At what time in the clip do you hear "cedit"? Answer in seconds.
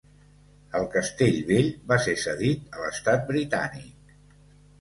2.23-2.65